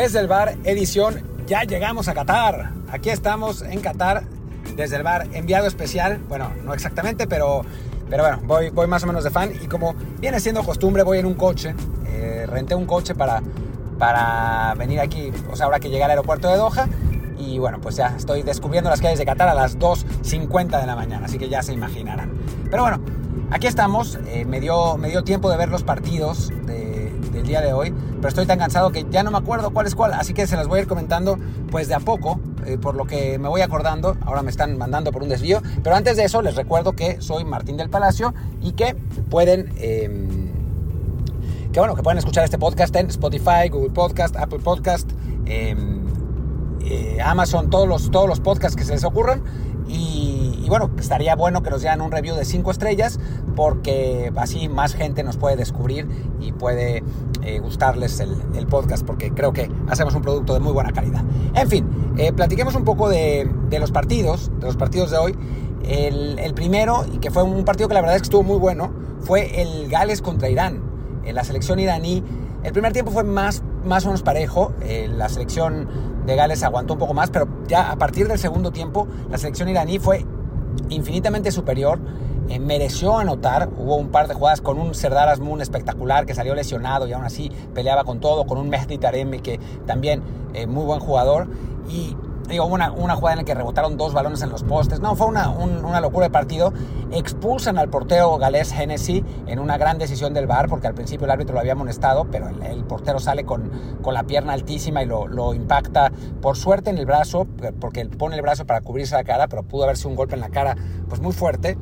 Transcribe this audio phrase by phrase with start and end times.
[0.00, 2.72] Desde el bar, edición, ya llegamos a Qatar.
[2.90, 4.22] Aquí estamos en Qatar,
[4.74, 6.18] desde el bar, enviado especial.
[6.26, 7.66] Bueno, no exactamente, pero,
[8.08, 9.52] pero bueno, voy, voy más o menos de fan.
[9.62, 11.74] Y como viene siendo costumbre, voy en un coche.
[12.06, 13.42] Eh, renté un coche para,
[13.98, 16.88] para venir aquí, o sea, ahora que llegué al aeropuerto de Doha.
[17.36, 20.96] Y bueno, pues ya estoy descubriendo las calles de Qatar a las 2.50 de la
[20.96, 22.32] mañana, así que ya se imaginarán.
[22.70, 23.02] Pero bueno,
[23.50, 24.18] aquí estamos.
[24.28, 26.48] Eh, me, dio, me dio tiempo de ver los partidos
[27.32, 29.94] del día de hoy, pero estoy tan cansado que ya no me acuerdo cuál es
[29.94, 31.38] cuál, así que se las voy a ir comentando
[31.70, 34.16] pues de a poco, eh, por lo que me voy acordando.
[34.24, 37.44] Ahora me están mandando por un desvío, pero antes de eso les recuerdo que soy
[37.44, 38.94] Martín del Palacio y que
[39.28, 39.72] pueden...
[39.76, 40.50] Em,
[41.72, 45.08] que bueno, que pueden escuchar este podcast en Spotify, Google Podcast, Apple Podcast,
[45.46, 46.04] em,
[46.82, 49.42] eh, Amazon, todos los, todos los podcasts que se les ocurran.
[49.92, 53.18] Y, bueno, estaría bueno que nos dieran un review de 5 estrellas
[53.54, 56.06] porque así más gente nos puede descubrir
[56.40, 57.02] y puede
[57.42, 61.24] eh, gustarles el, podcast porque creo que hacemos un producto de muy buena calidad.
[61.54, 65.36] En fin, eh, platiquemos un poco de, los partidos, de los partidos de hoy.
[65.82, 68.58] El, el, primero, y que fue un partido que la verdad es que estuvo muy
[68.58, 70.82] bueno, fue el Gales contra Irán.
[71.24, 72.22] En la selección iraní,
[72.62, 74.72] el primer tiempo fue más, más o menos parejo.
[75.16, 75.88] la selección
[76.26, 79.68] de Gales aguantó un poco más, pero ya a partir del segundo tiempo la selección
[79.68, 80.24] iraní fue
[80.88, 81.98] infinitamente superior,
[82.50, 86.54] eh, mereció anotar, hubo un par de jugadas con un Serdar Azmoun espectacular que salió
[86.54, 90.84] lesionado y aún así peleaba con todo, con un Mehdi Taremi que también eh, muy
[90.84, 91.48] buen jugador
[91.88, 92.16] y
[92.50, 95.00] digo, una, una jugada en la que rebotaron dos balones en los postes.
[95.00, 96.72] No, fue una, una locura de partido.
[97.12, 101.30] Expulsan al portero galés Hennessy en una gran decisión del VAR, porque al principio el
[101.30, 103.70] árbitro lo había amonestado, pero el, portero sale con,
[104.02, 107.46] con, la pierna altísima y lo, lo, impacta por suerte en el brazo,
[107.78, 110.50] porque pone el brazo para cubrirse la cara, pero pudo haberse un golpe en la
[110.50, 110.76] cara
[111.08, 111.78] pues muy fuerte.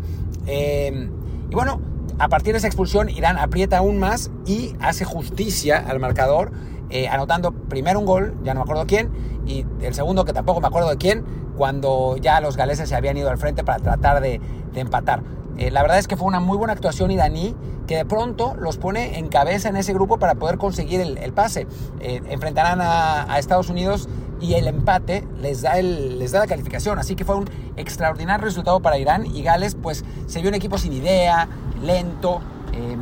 [0.48, 1.08] Eh,
[1.50, 1.80] y bueno,
[2.18, 6.50] a partir de esa expulsión, Irán aprieta aún más y hace justicia al marcador,
[6.90, 9.10] eh, anotando primero un gol, ya no me acuerdo quién,
[9.46, 11.24] y el segundo, que tampoco me acuerdo de quién,
[11.56, 14.40] cuando ya los galeses se habían ido al frente para tratar de,
[14.74, 15.22] empatar.
[15.56, 17.56] Eh, la verdad es que fue una muy buena actuación iraní
[17.88, 21.66] que de pronto los pone en cabeza en ese grupo para poder conseguir el, pase.
[22.00, 24.08] Eh, enfrentarán a, Estados Unidos
[24.40, 26.98] y el empate les da, el, les da la calificación.
[26.98, 30.78] Así que fue un extraordinario resultado para Irán y Gales pues se vio un equipo
[30.78, 31.48] sin idea,
[31.82, 32.40] lento.
[32.72, 32.96] Eh,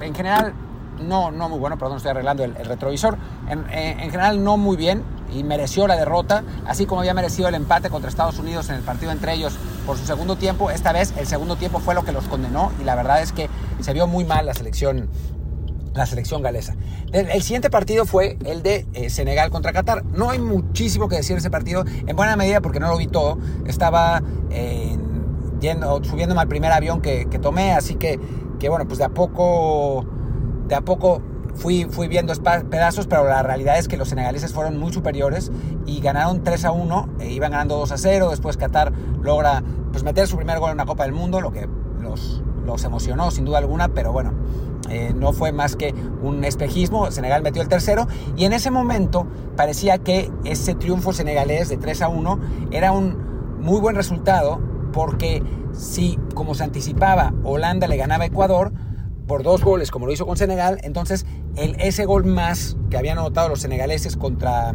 [0.00, 0.54] en general
[1.00, 3.16] no, no muy bueno, perdón, estoy arreglando el, retrovisor.
[3.48, 5.02] En, en, general no muy bien
[5.32, 8.82] y mereció la derrota, así como había merecido el empate contra Estados Unidos en el
[8.82, 9.56] partido entre ellos
[9.86, 10.70] por su segundo tiempo.
[10.70, 13.48] Esta vez el segundo tiempo fue lo que los condenó y la verdad es que
[13.80, 15.08] se vio muy mal la selección
[15.94, 16.76] la selección galesa.
[17.12, 20.04] El, siguiente partido fue el de eh, Senegal contra Qatar.
[20.04, 23.06] No hay muchísimo que decir de ese partido, en buena medida porque no lo vi
[23.06, 23.38] todo.
[23.66, 24.96] Estaba eh,
[25.60, 28.18] yendo, subiéndome al primer avión que, tomé, así que,
[28.58, 30.04] que bueno, pues de a poco,
[30.66, 31.22] de a poco
[31.54, 35.52] fui, fui viendo pedazos, pero la realidad es que los senegaleses fueron muy superiores
[35.86, 39.62] y ganaron 3 a 1, e iban ganando 2 a 0, después Qatar logra
[39.92, 41.68] pues, meter su primer gol en una Copa del Mundo, lo que
[42.00, 44.32] los, los emocionó sin duda alguna, pero bueno,
[44.88, 48.06] eh, no fue más que un espejismo, Senegal metió el tercero
[48.36, 52.40] y en ese momento parecía que ese triunfo senegalés de 3 a 1
[52.70, 54.60] era un muy buen resultado
[54.92, 58.72] porque si, como se anticipaba, Holanda le ganaba a Ecuador
[59.26, 63.18] por dos goles, como lo hizo con Senegal, entonces el, ese gol más que habían
[63.18, 64.72] anotado los senegaleses contra,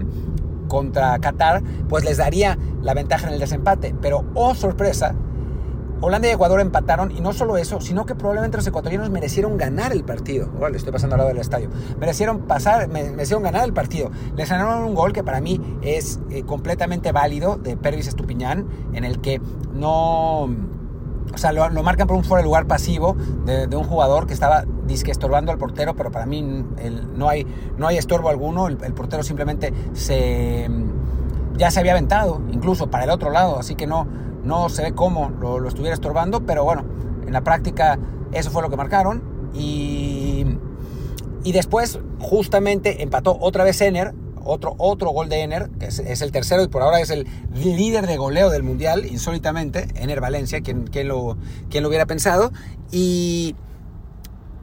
[0.67, 3.95] contra Qatar, pues les daría la ventaja en el desempate.
[4.01, 5.15] Pero, oh sorpresa,
[6.01, 9.91] Holanda y Ecuador empataron y no solo eso, sino que probablemente los ecuatorianos merecieron ganar
[9.91, 10.49] el partido.
[10.69, 11.69] Le estoy pasando al lado del estadio.
[11.99, 14.11] Merecieron pasar, merecieron ganar el partido.
[14.35, 19.03] Les ganaron un gol que para mí es eh, completamente válido de Pervis Estupiñán, en
[19.03, 19.41] el que
[19.73, 20.49] no.
[21.31, 23.15] O sea, lo, marcan por un fuera de lugar pasivo
[23.45, 27.45] de, un jugador que estaba disque estorbando al portero, pero para mí no, hay,
[27.77, 28.67] no hay estorbo alguno.
[28.67, 30.67] El portero simplemente se
[31.59, 34.07] ya se había aventado, incluso para el otro lado, así que no,
[34.49, 36.83] no se ve cómo lo, estuviera estorbando, pero bueno,
[37.25, 37.99] en la práctica
[38.31, 39.21] eso fue lo que marcaron.
[39.53, 40.43] Y,
[41.43, 44.13] y después justamente empató otra vez Ener,
[44.43, 48.07] otro, otro gol de Ener, que es, el tercero y por ahora es el líder
[48.07, 51.37] de goleo del Mundial, insólitamente, Ener Valencia, quien, lo,
[51.71, 52.51] lo hubiera pensado.
[52.91, 53.55] Y,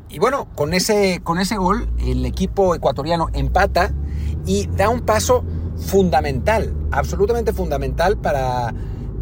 [0.08, 3.92] y bueno, con ese, con ese gol el equipo ecuatoriano empata
[4.46, 5.44] y da un paso
[5.76, 8.74] fundamental, absolutamente fundamental para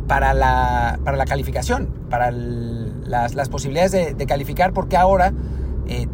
[0.07, 5.33] para la, para la calificación, para las, las, posibilidades de, calificar, porque ahora
[5.87, 6.07] eh,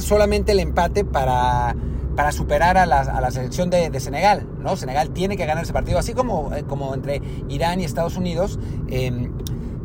[0.00, 1.74] solamente el empate para,
[2.16, 4.46] para superar a la, a la selección de, de, Senegal.
[4.60, 4.76] ¿no?
[4.76, 8.58] Senegal tiene que ganar ese partido, así como, eh, como entre Irán y Estados Unidos.
[8.88, 9.30] Eh,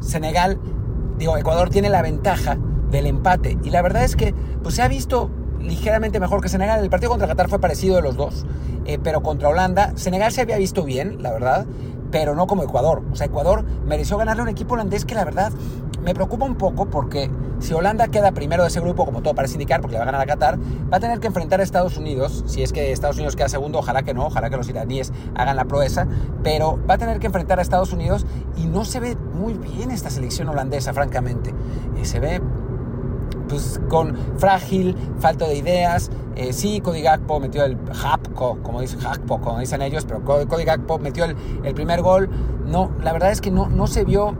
[0.01, 0.59] Senegal,
[1.17, 2.57] digo, Ecuador tiene la ventaja
[2.91, 3.57] del empate.
[3.63, 5.29] Y la verdad es que pues, se ha visto
[5.61, 6.83] ligeramente mejor que Senegal.
[6.83, 8.45] El partido contra Qatar fue parecido de los dos,
[8.85, 11.65] eh, pero contra Holanda, Senegal se había visto bien, la verdad,
[12.13, 13.01] pero no como Ecuador.
[13.11, 15.51] O sea, Ecuador mereció ganarle a un equipo holandés que la verdad
[16.03, 19.55] me preocupa un poco porque si Holanda queda primero de ese grupo, como todo parece
[19.55, 20.59] indicar, porque le va a ganar a Qatar,
[20.91, 22.43] va a tener que enfrentar a Estados Unidos.
[22.45, 25.55] Si es que Estados Unidos queda segundo, ojalá que no, ojalá que los iraníes hagan
[25.55, 26.05] la proeza,
[26.43, 28.27] pero va a tener que enfrentar a Estados Unidos
[28.57, 31.49] y no se ve muy bien esta selección holandesa, francamente.
[31.97, 32.41] Eh, se ve
[33.53, 36.09] pues con frágil, falta de ideas.
[36.35, 40.63] Eh, sí, Cody Gakpo metió el Hapco, como dicen Hapco, como dicen ellos, pero Cody
[40.63, 42.29] Gakpo metió el, el, primer gol.
[42.65, 44.35] No, la verdad es que no, no se vio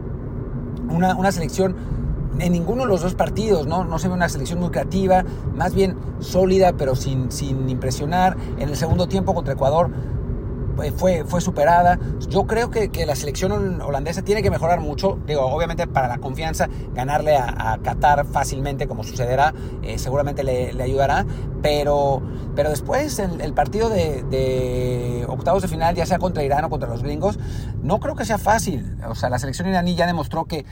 [0.88, 1.76] una, una selección
[2.40, 3.84] en ninguno de los dos partidos, ¿no?
[3.84, 5.24] No se ve una selección muy creativa,
[5.54, 8.36] más bien sólida, pero sin, sin impresionar.
[8.58, 9.90] En el segundo tiempo contra Ecuador
[10.96, 11.98] fue, fue superada.
[12.28, 15.18] Yo creo que, que, la selección holandesa tiene que mejorar mucho.
[15.26, 20.72] Digo, obviamente para la confianza, ganarle a, a Qatar fácilmente, como sucederá, eh, seguramente le,
[20.72, 21.26] le, ayudará.
[21.62, 22.22] Pero,
[22.54, 26.70] pero después, el, el partido de, de, octavos de final, ya sea contra Irán o
[26.70, 27.38] contra los gringos,
[27.82, 28.96] no creo que sea fácil.
[29.08, 30.64] O sea, la selección iraní ya demostró que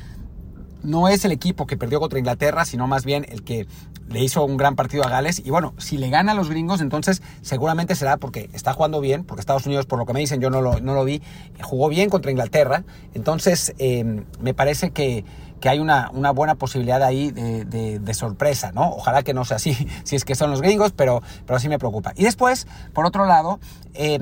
[0.83, 3.67] no es el equipo que perdió contra Inglaterra, sino más bien el que
[4.09, 5.43] le hizo un gran partido a Gales.
[5.45, 9.25] Y bueno, si le gana a los gringos, entonces seguramente será porque está jugando bien,
[9.25, 11.23] porque Estados Unidos, por lo que me dicen, yo no lo, no lo vi,
[11.63, 12.85] jugó bien contra Inglaterra.
[13.15, 15.25] Entonces, eh, me parece que,
[15.63, 18.91] que hay una, una, buena posibilidad ahí de, de, sorpresa, ¿no?
[18.91, 21.79] Ojalá que no sea así, si es que son los gringos, pero, pero sí me
[21.79, 22.13] preocupa.
[22.17, 23.61] Y después, por otro lado,
[23.95, 24.19] eh,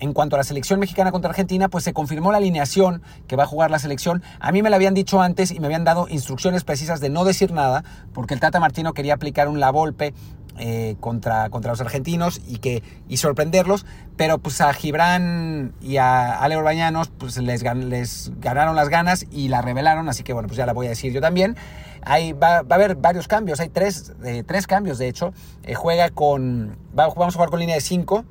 [0.00, 3.42] en cuanto a la selección mexicana contra Argentina, pues se confirmó la alineación que va
[3.42, 4.22] a jugar la selección.
[4.40, 7.24] A mí me la habían dicho antes y me habían dado instrucciones precisas de no
[7.24, 10.14] decir nada, porque el Tata Martino quería aplicar un la golpe
[10.58, 16.38] eh, contra, contra los argentinos y, que, y sorprenderlos, pero pues a Gibran y a
[16.38, 20.58] Ale Orbañanos pues les, les ganaron las ganas y la revelaron, así que bueno, pues
[20.58, 21.56] ya la voy a decir yo también.
[22.02, 25.32] Ahí va, va a haber varios cambios, hay tres, eh, tres cambios de hecho.
[25.62, 28.24] Eh, juega con, va, vamos a jugar con línea de 5,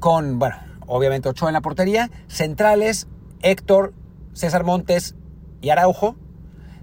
[0.00, 0.56] con, bueno,
[0.86, 3.08] obviamente Ochoa en la portería, centrales,
[3.42, 3.92] Héctor,
[4.34, 5.14] César Montes
[5.60, 6.16] y Araujo,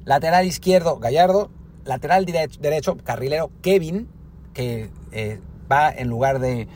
[0.06, 1.52] lateral izquierdo, Gallardo,
[1.86, 4.10] lateral derecho, carrilero, Kevin,
[4.54, 5.40] que eh,
[5.72, 6.68] va en lugar de,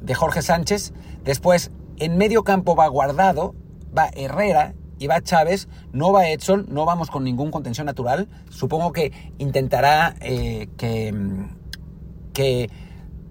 [0.00, 0.92] de, Jorge Sánchez.
[1.24, 3.54] Después, en medio campo va Guardado,
[3.96, 5.68] va Herrera y va Chávez.
[5.92, 8.28] No va Edson, no vamos con ningún contención natural.
[8.50, 11.14] Supongo que intentará eh, que,
[12.32, 12.70] que,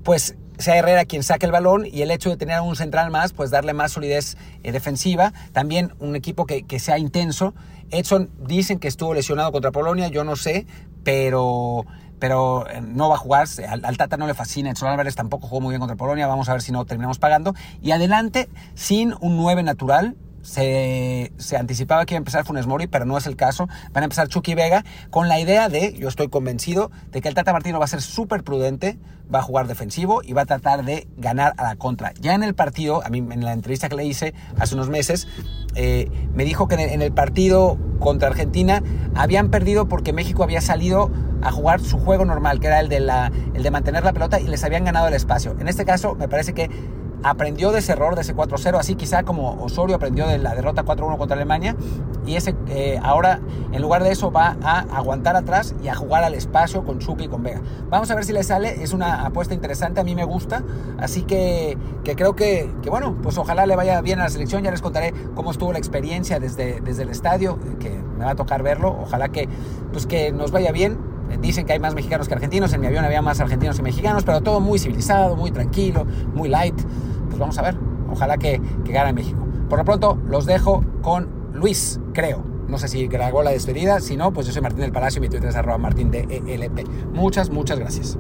[0.04, 3.34] pues, sea Herrera quien saque el balón y el hecho de tener un central más,
[3.34, 5.34] pues darle más solidez eh, defensiva.
[5.52, 7.54] También un equipo que, que sea intenso.
[7.90, 10.66] Edson dicen que estuvo lesionado contra Polonia, yo no sé,
[11.04, 11.86] pero
[12.24, 13.50] pero no va a jugar.
[13.68, 14.70] Al, al, Tata no le fascina.
[14.70, 16.26] Edson Álvarez tampoco jugó muy bien contra Polonia.
[16.26, 17.54] Vamos a ver si no terminamos pagando.
[17.82, 20.16] Y adelante, sin un 9 natural.
[20.44, 23.68] Se, se, anticipaba que iba a empezar Funes Mori, pero no es el caso.
[23.92, 27.34] Van a empezar Chucky Vega con la idea de, yo estoy convencido, de que el
[27.34, 29.00] Tata Martino va a ser súper prudente,
[29.34, 32.14] va a jugar defensivo y va a tratar de ganar a la contra.
[32.20, 35.28] Ya en el partido, a mí en la entrevista que le hice hace unos meses,
[35.76, 38.84] eh, me dijo que en el, partido contra Argentina
[39.16, 41.12] habían perdido porque México había salido
[41.42, 44.40] a jugar su juego normal, que era el de, la, el de mantener la pelota
[44.40, 45.56] y les habían ganado el espacio.
[45.60, 46.70] En este caso, me parece que
[47.24, 50.84] aprendió de ese error, de ese 4-0, así quizá como Osorio aprendió de la derrota
[50.84, 51.76] 4-1 contra Alemania,
[52.26, 53.40] y ese eh, ahora
[53.72, 57.26] en lugar de eso va a aguantar atrás y a jugar al espacio con Chucky
[57.26, 57.62] y con Vega.
[57.90, 60.64] Vamos a ver si le sale, es una apuesta interesante, a mí me gusta,
[61.00, 64.64] así que, que creo que, que, bueno, pues ojalá le vaya bien a la selección,
[64.64, 68.36] ya les contaré cómo estuvo la experiencia desde, desde el estadio, que me va a
[68.36, 69.48] tocar verlo, ojalá que,
[69.92, 73.06] pues que nos vaya bien, Dicen que hay más mexicanos que argentinos, en mi avión
[73.06, 76.76] había más argentinos que mexicanos, pero todo muy civilizado, muy tranquilo, muy light.
[77.44, 77.76] Vamos a ver,
[78.10, 79.46] ojalá que, que gane México.
[79.68, 82.42] Por lo pronto los dejo con Luis, creo.
[82.70, 85.28] No sé si grabó la despedida, si no, pues yo soy Martín del Palacio, mi
[85.28, 86.88] Twitter es arroba martín de ELP.
[87.12, 88.18] Muchas, muchas gracias.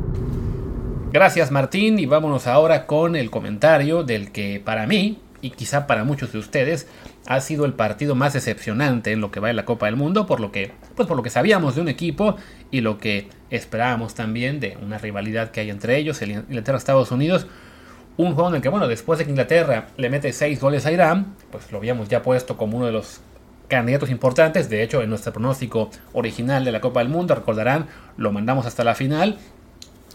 [1.13, 6.03] Gracias Martín y vámonos ahora con el comentario del que para mí, y quizá para
[6.03, 6.87] muchos de ustedes,
[7.25, 10.25] ha sido el partido más decepcionante en lo que va en la Copa del Mundo,
[10.25, 12.35] por lo que, pues por lo que sabíamos de un equipo
[12.71, 17.47] y lo que esperábamos también de una rivalidad que hay entre ellos, el Inglaterra-Estados Unidos.
[18.15, 20.91] Un juego en el que, bueno, después de que Inglaterra le mete 6 goles a
[20.91, 23.21] Irán, pues lo habíamos ya puesto como uno de los
[23.67, 24.69] candidatos importantes.
[24.69, 28.83] De hecho, en nuestro pronóstico original de la Copa del Mundo, recordarán, lo mandamos hasta
[28.83, 29.39] la final.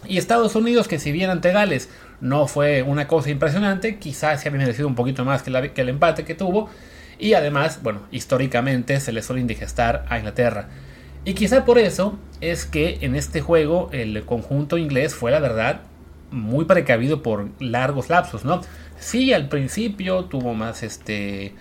[0.07, 1.89] Y Estados Unidos, que si bien ante Gales
[2.21, 5.89] no fue una cosa impresionante, quizás se había merecido un poquito más que, que el
[5.89, 6.69] empate que tuvo.
[7.19, 10.69] Y además, bueno, históricamente se le suele indigestar a Inglaterra.
[11.25, 15.81] Y quizá por eso es que en este juego el conjunto inglés fue la verdad
[16.31, 18.61] muy precavido por largos lapsos, ¿no?
[18.99, 21.53] Sí, al principio tuvo más este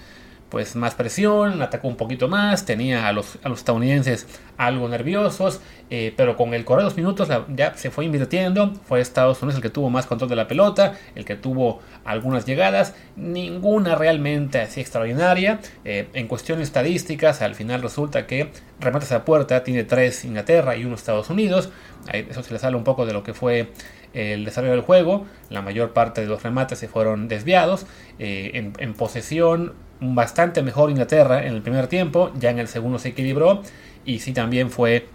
[0.48, 4.26] pues más presión, atacó un poquito más, tenía a los, a los estadounidenses
[4.59, 9.00] algo nerviosos, eh, pero con el correr de los minutos ya se fue invirtiendo, fue
[9.00, 12.95] Estados Unidos el que tuvo más control de la pelota, el que tuvo algunas llegadas,
[13.17, 18.50] ninguna realmente así extraordinaria, eh, en cuestiones estadísticas al final resulta que
[18.81, 21.71] remates a puerta tiene tres Inglaterra y uno Estados Unidos,
[22.12, 23.69] eso se le sale un poco de lo que fue
[24.12, 27.87] el desarrollo del juego, la mayor parte de los remates se fueron desviados,
[28.19, 32.99] eh, en, en posesión bastante mejor Inglaterra en el primer tiempo, ya en el segundo
[32.99, 33.62] se equilibró
[34.09, 35.07] y sí también fue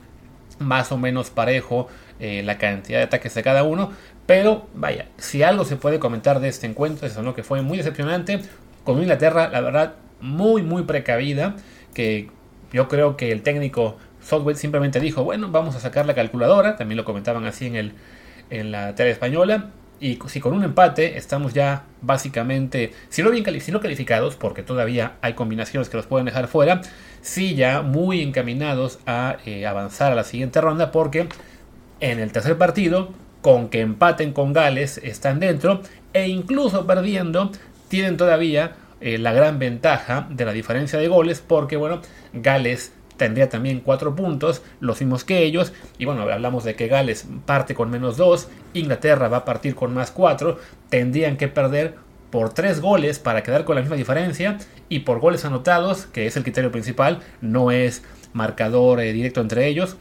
[0.59, 1.87] más o menos parejo
[2.19, 3.91] eh, la cantidad de ataques de cada uno,
[4.27, 7.33] pero vaya, si algo se puede comentar de este encuentro es ¿no?
[7.33, 8.41] que fue muy decepcionante,
[8.83, 11.55] con Inglaterra la verdad muy muy precavida,
[11.95, 12.29] que
[12.71, 16.97] yo creo que el técnico Southwell simplemente dijo, bueno, vamos a sacar la calculadora, también
[16.97, 17.93] lo comentaban así en, el,
[18.51, 23.45] en la tele española, y si con un empate estamos ya básicamente, si no, bien
[23.61, 26.81] si calificados, porque todavía hay combinaciones que los pueden dejar fuera,
[27.21, 31.27] sí ya muy encaminados a eh, avanzar a la siguiente ronda, porque
[31.99, 35.81] en el tercer partido, con que empaten con Gales, están dentro,
[36.13, 37.51] e incluso perdiendo,
[37.87, 42.01] tienen todavía eh, la gran ventaja de la diferencia de goles, porque bueno,
[42.33, 45.71] Gales tendría también 4 puntos, los mismos que ellos.
[45.97, 49.93] Y bueno, hablamos de que Gales parte con menos 2, Inglaterra va a partir con
[49.93, 51.95] más 4, tendrían que perder
[52.31, 54.57] por 3 goles para quedar con la misma diferencia
[54.89, 58.03] y por goles anotados, que es el criterio principal, no es
[58.33, 59.95] marcador eh, directo entre ellos,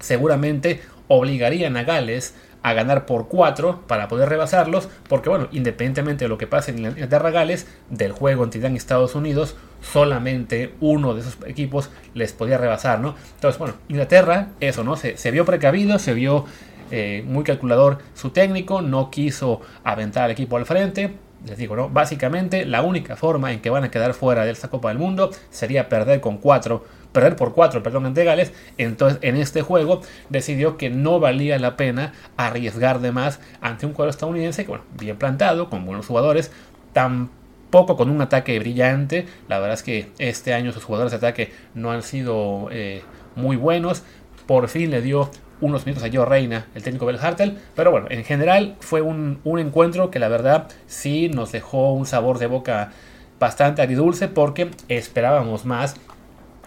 [0.00, 6.28] seguramente obligarían a Gales a ganar por 4 para poder rebasarlos, porque bueno, independientemente de
[6.28, 11.14] lo que pase en Inglaterra Gales, del juego entre Irán y Estados Unidos, solamente uno
[11.14, 13.14] de esos equipos les podía rebasar, ¿no?
[13.34, 14.96] Entonces, bueno, Inglaterra, eso, ¿no?
[14.96, 16.44] Se, se vio precavido, se vio
[16.90, 21.14] eh, muy calculador su técnico, no quiso aventar al equipo al frente.
[21.46, 21.88] Les digo, ¿no?
[21.88, 25.30] Básicamente la única forma en que van a quedar fuera de esta Copa del Mundo
[25.50, 26.84] sería perder con 4
[27.18, 28.52] perder por 4, perdón, ante Gales.
[28.76, 33.92] Entonces, en este juego decidió que no valía la pena arriesgar de más ante un
[33.92, 36.52] cuadro estadounidense que, bueno, bien plantado, con buenos jugadores,
[36.92, 39.26] tampoco con un ataque brillante.
[39.48, 43.02] La verdad es que este año sus jugadores de ataque no han sido eh,
[43.34, 44.04] muy buenos.
[44.46, 45.28] Por fin le dio
[45.60, 47.58] unos minutos a Joe Reina, el técnico Bel Hartel.
[47.74, 52.06] Pero bueno, en general fue un, un encuentro que la verdad sí nos dejó un
[52.06, 52.92] sabor de boca
[53.40, 55.96] bastante agridulce porque esperábamos más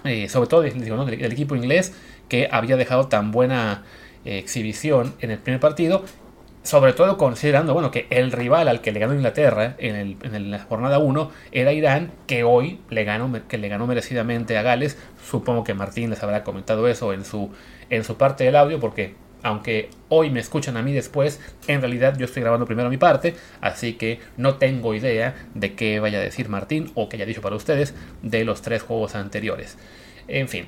[0.03, 1.93] eh, sobre todo del, equipo inglés
[2.29, 3.83] que había dejado tan buena
[4.25, 6.03] eh, exhibición en el primer partido,
[6.63, 10.99] sobre todo considerando bueno, que el rival al que le ganó Inglaterra en, la jornada
[10.99, 14.97] 1 era Irán, que hoy le ganó, que le ganó merecidamente a Gales.
[15.29, 17.51] Supongo que Martín les habrá comentado eso en su,
[17.89, 22.17] en su parte del audio, porque aunque hoy me escuchan a mí después, en realidad
[22.17, 26.21] yo estoy grabando primero mi parte, así que no tengo idea de qué vaya a
[26.21, 29.77] decir Martín o que haya dicho para ustedes de los tres juegos anteriores.
[30.27, 30.67] En fin,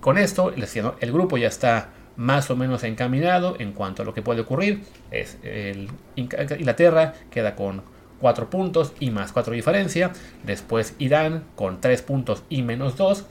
[0.00, 0.52] con esto,
[1.00, 4.82] el grupo ya está más o menos encaminado en cuanto a lo que puede ocurrir.
[5.10, 7.82] Es el Inglaterra queda con
[8.20, 10.12] 4 puntos y más 4 diferencia.
[10.44, 13.26] Después Irán con 3 puntos y menos 2.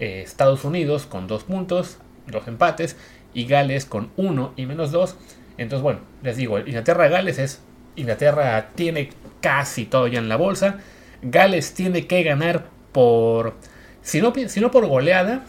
[0.00, 2.96] Eh, Estados Unidos con 2 puntos, 2 empates
[3.34, 5.16] y Gales con 1 y menos 2.
[5.58, 7.60] Entonces, bueno, les digo, Inglaterra-Gales es.
[7.94, 9.10] Inglaterra tiene
[9.40, 10.78] casi todo ya en la bolsa.
[11.22, 13.54] Gales tiene que ganar por.
[14.02, 15.44] Si no, si no por goleada,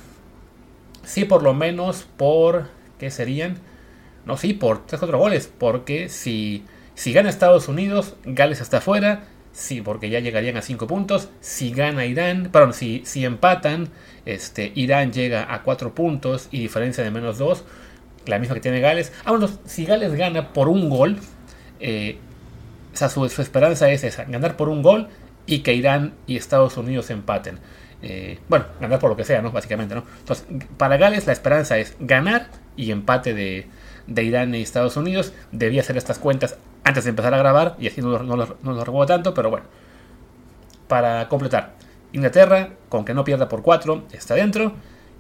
[1.04, 2.68] sí por lo menos por.
[3.00, 3.58] ¿Qué serían?
[4.26, 5.52] No, sí, por 3 4 goles.
[5.58, 9.26] Porque si, si gana Estados Unidos, Gales está afuera.
[9.52, 11.30] Sí, porque ya llegarían a 5 puntos.
[11.40, 13.90] Si gana Irán, perdón, si, si empatan,
[14.26, 17.64] este, Irán llega a 4 puntos y diferencia de menos 2,
[18.26, 19.12] la misma que tiene Gales.
[19.26, 21.18] Bueno, si Gales gana por un gol,
[21.80, 22.18] eh,
[22.94, 25.10] o sea, su, esperanza es esa, ganar por un gol
[25.46, 27.60] y que Irán y Estados Unidos empaten.
[28.02, 29.52] Eh, bueno, ganar por lo que sea, ¿no?
[29.52, 30.04] Básicamente, ¿no?
[30.20, 30.46] Entonces,
[30.78, 33.68] para Gales la esperanza es ganar y empate de,
[34.08, 35.34] de Irán y Estados Unidos.
[35.52, 38.46] Debía hacer estas cuentas antes de empezar a grabar y así no, lo
[38.84, 39.66] recuerdo tanto, pero bueno.
[40.88, 41.74] Para completar,
[42.14, 44.74] Inglaterra, con que no pierda por 4, está dentro.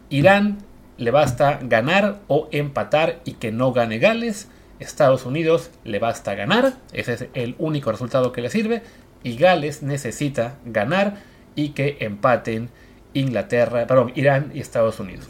[0.09, 0.59] Irán
[0.97, 4.47] le basta ganar o empatar y que no gane Gales.
[4.79, 8.83] Estados Unidos le basta ganar, ese es el único resultado que le sirve.
[9.23, 11.15] Y Gales necesita ganar
[11.55, 12.69] y que empaten
[13.13, 15.29] Inglaterra, perdón, Irán y Estados Unidos.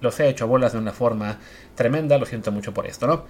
[0.00, 1.38] Los he hecho bolas de una forma
[1.74, 3.24] tremenda, lo siento mucho por esto, ¿no?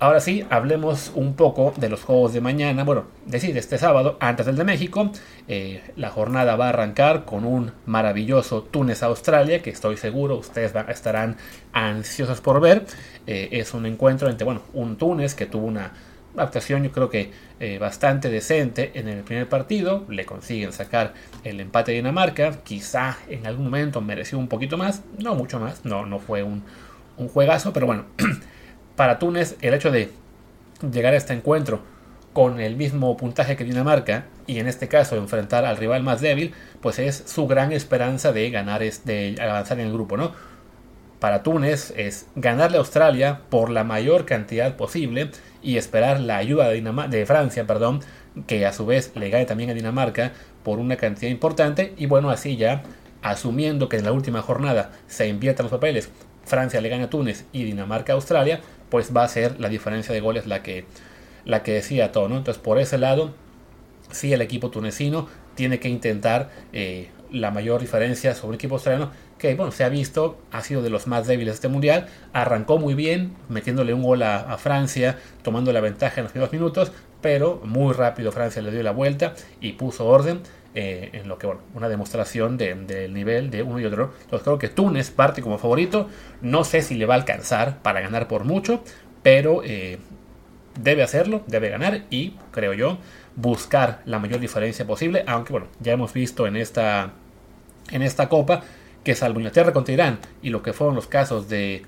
[0.00, 2.84] Ahora sí, hablemos un poco de los juegos de mañana.
[2.84, 5.10] Bueno, decir, este sábado, antes del de México,
[5.48, 11.36] eh, la jornada va a arrancar con un maravilloso Túnez-Australia, que estoy seguro ustedes estarán
[11.72, 12.86] ansiosos por ver.
[13.26, 15.92] Eh, es un encuentro entre, bueno, un Túnez que tuvo una,
[16.36, 21.58] actuación yo creo que eh, bastante decente en el primer partido, le consiguen sacar el
[21.58, 26.06] empate de Dinamarca, quizá en algún momento mereció un poquito más, no mucho más, no,
[26.06, 26.62] no fue un,
[27.16, 28.04] un juegazo, pero bueno,
[28.98, 30.10] para Túnez el hecho de
[30.92, 31.82] llegar a este encuentro
[32.32, 36.52] con el mismo puntaje que Dinamarca y en este caso enfrentar al rival más débil,
[36.80, 40.32] pues es su gran esperanza de ganar, de avanzar en el grupo, ¿no?
[41.20, 45.30] Para Túnez es ganarle a Australia por la mayor cantidad posible
[45.62, 48.00] y esperar la ayuda de, de Francia, perdón,
[48.48, 50.32] que a su vez le gane también a Dinamarca
[50.64, 52.82] por una cantidad importante y bueno, así ya
[53.22, 56.10] asumiendo que en la última jornada se inviertan los papeles,
[56.48, 60.14] Francia le gana a Túnez y Dinamarca a Australia, pues va a ser la diferencia
[60.14, 60.84] de goles la que
[61.44, 62.36] la que decía todo, ¿no?
[62.36, 63.32] Entonces, por ese lado,
[64.10, 69.10] sí el equipo tunecino tiene que intentar eh, la mayor diferencia sobre el equipo australiano,
[69.38, 72.78] que bueno, se ha visto, ha sido de los más débiles de este mundial, arrancó
[72.78, 77.60] muy bien, metiéndole un gol a, Francia, tomando la ventaja en los primeros minutos, pero
[77.64, 80.40] muy rápido Francia le dio la vuelta y puso orden.
[80.74, 84.12] Eh, en lo que, bueno, una demostración del nivel de uno y otro.
[84.20, 86.08] Entonces creo que Túnez parte como favorito.
[86.42, 88.84] No sé si le va a alcanzar para ganar por mucho,
[89.22, 89.98] pero eh,
[90.80, 92.98] debe hacerlo, debe ganar y, creo yo,
[93.34, 97.12] buscar la mayor diferencia posible, aunque bueno, ya hemos visto en esta,
[97.90, 98.62] en esta copa
[99.04, 101.82] que salvo Inglaterra contra Irán y lo que fueron los casos de,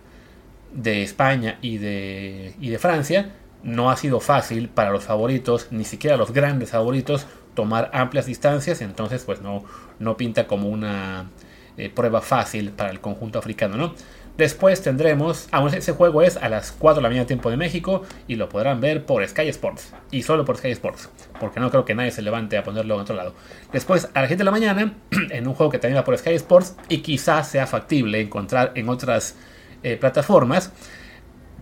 [0.73, 3.31] de España y de, y de Francia,
[3.63, 8.81] no ha sido fácil para los favoritos, ni siquiera los grandes favoritos, tomar amplias distancias,
[8.81, 9.65] entonces pues no,
[9.99, 11.31] no pinta como una
[11.77, 13.95] eh, prueba fácil para el conjunto africano, ¿no?
[14.37, 18.03] Después tendremos, aún ese juego es a las 4 de la mañana tiempo de México
[18.27, 21.85] y lo podrán ver por Sky Sports y solo por Sky Sports, porque no creo
[21.85, 23.35] que nadie se levante a ponerlo en otro lado.
[23.73, 24.95] Después a las 7 de la mañana,
[25.31, 28.89] en un juego que también va por Sky Sports y quizás sea factible encontrar en
[28.89, 29.37] otras
[29.83, 30.73] eh, plataformas,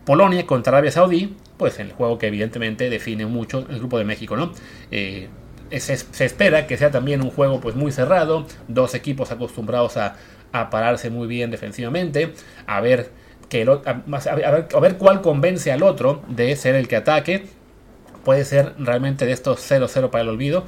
[0.04, 4.36] Polonia contra Arabia Saudí, pues el juego que evidentemente define mucho el grupo de México,
[4.36, 4.52] ¿no?
[4.90, 5.28] Eh,
[5.70, 10.16] se, espera que sea también un juego pues muy cerrado, dos equipos acostumbrados a,
[10.70, 12.32] pararse muy bien defensivamente,
[12.66, 13.10] a ver,
[13.48, 17.46] que a, ver, cuál convence al otro de ser el que ataque.
[18.24, 20.64] Puede ser realmente de estos 0-0 para el olvido.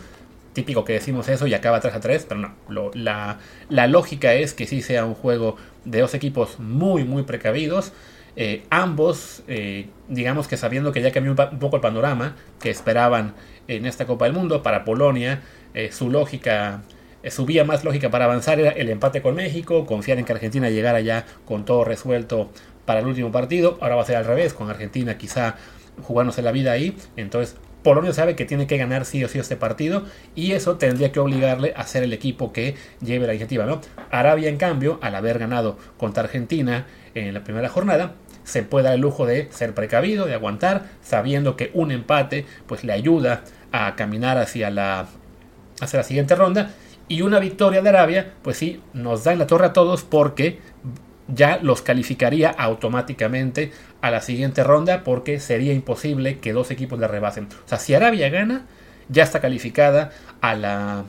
[0.53, 2.90] Típico que decimos eso y acaba 3 a 3, pero no.
[2.94, 7.93] la, la, lógica es que sí sea un juego de dos equipos muy, muy precavidos.
[8.37, 13.35] Eh, ambos, eh, digamos que sabiendo que ya cambió un poco el panorama, que esperaban
[13.69, 14.62] en esta Copa del Mundo.
[14.62, 15.43] Para Polonia,
[15.75, 16.83] eh, su lógica,
[17.29, 20.71] su vía más lógica para avanzar era el empate con México, confiar en que Argentina
[20.71, 22.51] llegara ya con todo resuelto
[22.87, 23.79] para el último partido.
[23.81, 25.57] Ahora va a ser al revés, con Argentina quizá
[26.03, 26.97] jugándose la vida ahí.
[27.16, 31.12] Entonces, Polonia sabe que tiene que ganar sí o sí este partido y eso tendría
[31.12, 33.81] que obligarle a ser el equipo que lleve la iniciativa, ¿no?
[34.11, 38.14] Arabia, en cambio, al haber ganado contra Argentina en la primera jornada,
[38.45, 42.85] se puede dar el lujo de ser precavido, de aguantar, sabiendo que un empate pues
[42.85, 45.07] le ayuda a caminar hacia la,
[45.81, 46.71] hacia la siguiente ronda.
[47.09, 50.61] Y una victoria de Arabia, pues sí, nos da en la torre a todos porque
[51.35, 57.09] ya los calificaría automáticamente a la siguiente ronda porque sería imposible que dos equipos le
[57.09, 57.49] rebasen.
[57.64, 58.66] O sea, si Arabia gana,
[59.09, 61.05] ya está calificada a la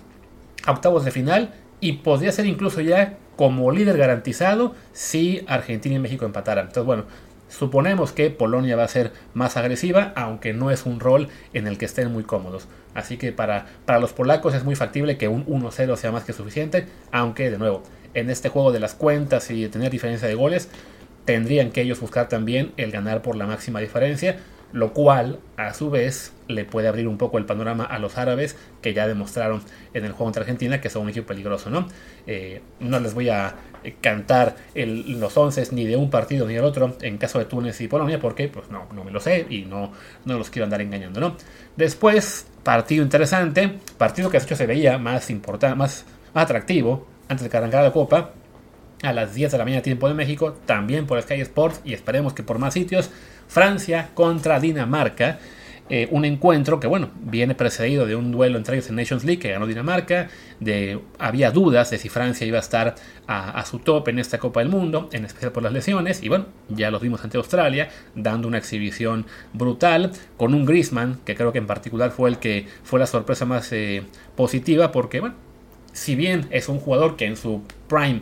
[0.67, 6.25] octavos de final y podría ser incluso ya como líder garantizado si Argentina y México
[6.25, 6.67] empataran.
[6.67, 7.05] Entonces, bueno,
[7.51, 11.77] Suponemos que Polonia va a ser más agresiva, aunque no es un rol en el
[11.77, 12.69] que estén muy cómodos.
[12.93, 16.31] Así que para, para los polacos es muy factible que un 1-0 sea más que
[16.31, 17.83] suficiente, aunque de nuevo,
[18.13, 20.69] en este juego de las cuentas y de tener diferencia de goles,
[21.25, 24.37] tendrían que ellos buscar también el ganar por la máxima diferencia,
[24.73, 28.55] lo cual a su vez le puede abrir un poco el panorama a los árabes
[28.81, 29.61] que ya demostraron
[29.93, 31.87] en el juego contra Argentina que son un equipo peligroso, ¿no?
[32.27, 33.55] Eh, no les voy a
[33.99, 37.87] cantar los once ni de un partido ni del otro en caso de Túnez y
[37.87, 39.91] Polonia porque pues no, no me lo sé y no,
[40.25, 41.35] no los quiero andar engañando, ¿no?
[41.75, 47.43] Después, partido interesante, partido que de hecho se veía más importante, más, más atractivo antes
[47.43, 48.31] de que arrancara la Copa,
[49.03, 52.33] a las 10 de la mañana tiempo de México, también por Sky Sports y esperemos
[52.33, 53.09] que por más sitios,
[53.51, 55.39] Francia contra Dinamarca.
[55.89, 59.41] Eh, un encuentro que, bueno, viene precedido de un duelo entre ellos en Nations League
[59.41, 60.29] que ganó Dinamarca.
[60.61, 62.95] De, había dudas de si Francia iba a estar
[63.27, 66.23] a, su top en esta Copa del Mundo, en especial por las lesiones.
[66.23, 71.35] Y bueno, ya los vimos ante Australia, dando una exhibición brutal, con un Griezmann, que
[71.35, 74.03] creo que en particular fue el que fue la sorpresa más eh,
[74.37, 75.35] positiva, porque, bueno,
[75.91, 78.21] si bien es un jugador que en su prime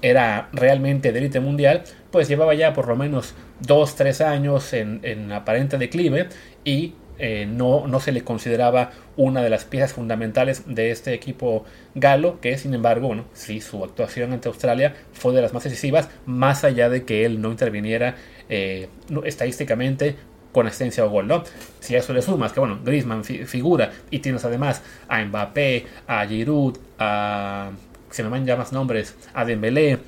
[0.00, 5.32] era realmente de élite mundial, pues llevaba ya por lo menos 2-3 años en, en
[5.32, 6.28] aparente declive
[6.64, 11.66] y eh, no, no, se le consideraba una de las piezas fundamentales de este equipo
[11.94, 16.08] galo, que sin embargo, bueno, sí, su actuación ante Australia fue de las más decisivas,
[16.24, 18.16] más allá de que él no interviniera
[18.48, 18.88] eh,
[19.24, 20.16] estadísticamente
[20.52, 21.28] con asistencia o gol.
[21.80, 26.26] Si a eso le sumas que, bueno, Griezmann figura y tienes además a Mbappé, a
[26.26, 27.70] Giroud, a,
[28.08, 29.98] se me van ya más nombres, a Dembélé,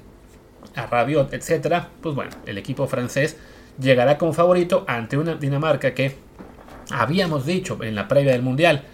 [0.74, 3.36] a Rabiot, etcétera, pues bueno, el equipo francés
[3.78, 6.16] llegará como favorito ante una Dinamarca que
[6.90, 8.84] habíamos dicho en la previa del Mundial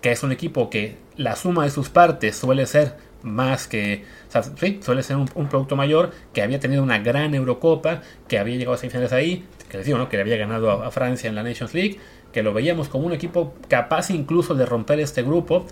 [0.00, 4.42] que es un equipo que la suma de sus partes suele ser más que, o
[4.42, 8.74] sí, suele ser un, producto mayor, que había tenido una gran Eurocopa, que había llegado
[8.74, 11.98] a semifinales ahí, que que le había ganado a, Francia en la Nations League,
[12.32, 15.66] que lo veíamos como un equipo capaz incluso de romper este grupo.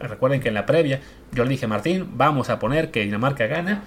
[0.00, 1.00] Recuerden que en la previa
[1.32, 3.84] yo le dije, Martín, vamos a poner que Dinamarca gana.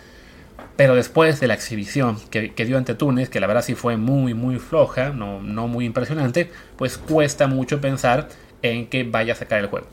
[0.76, 4.34] Pero después de la exhibición que, dio ante Túnez, que la verdad sí fue muy,
[4.34, 8.30] muy floja, no, no muy impresionante, pues cuesta mucho pensar
[8.62, 9.88] en que vaya a sacar el juego.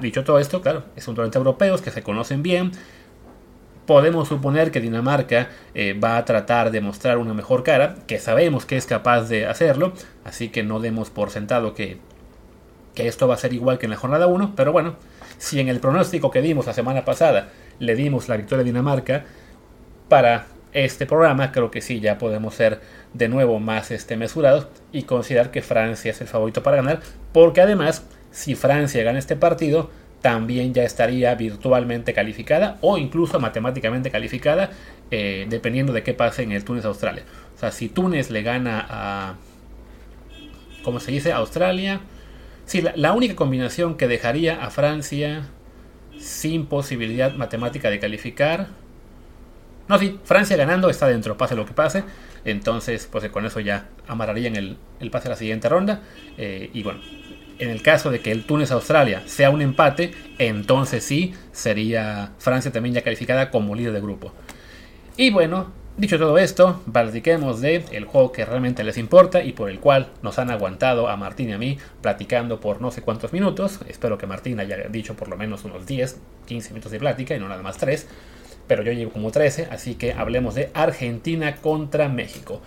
[0.00, 2.72] Dicho todo esto, claro, es un torneo europeos que se conocen bien.
[3.86, 8.66] Podemos suponer que Dinamarca eh, va a tratar de mostrar una mejor cara, que sabemos
[8.66, 9.92] que es capaz de hacerlo,
[10.24, 11.98] así que no demos por sentado que,
[12.94, 14.96] que esto va a ser igual que en la jornada 1, pero bueno,
[15.38, 19.24] si en el pronóstico que dimos la semana pasada le dimos la victoria a Dinamarca,
[20.08, 22.80] para este programa creo que sí, ya podemos ser
[23.14, 27.00] de nuevo más este, mesurados y considerar que Francia es el favorito para ganar,
[27.32, 29.90] porque además si Francia gana este partido,
[30.20, 34.70] también ya estaría virtualmente calificada o incluso matemáticamente calificada,
[35.10, 37.22] eh, dependiendo de qué pase en el Túnez-Australia.
[37.54, 39.34] O sea, si Túnez le gana a,
[40.82, 41.32] ¿cómo se dice?
[41.32, 42.00] Australia.
[42.64, 45.46] Sí, la, única combinación que dejaría a Francia
[46.18, 48.66] sin posibilidad matemática de calificar.
[49.88, 52.04] No, sí, Francia ganando está dentro, pase lo que pase.
[52.44, 56.02] Entonces, pues con eso ya amarrarían el, el pase a la siguiente ronda.
[56.38, 57.00] Eh, y bueno,
[57.58, 62.94] en el caso de que el Túnez-Australia sea un empate, entonces sí sería Francia también
[62.94, 64.32] ya calificada como líder de grupo.
[65.16, 69.70] Y bueno, dicho todo esto, platiquemos de el juego que realmente les importa y por
[69.70, 73.32] el cual nos han aguantado a Martín y a mí platicando por no sé cuántos
[73.32, 73.80] minutos.
[73.88, 77.40] Espero que Martín haya dicho por lo menos unos 10, 15 minutos de plática y
[77.40, 78.06] no nada más 3.
[78.66, 82.60] Pero yo llevo como 13, así que hablemos de Argentina contra México.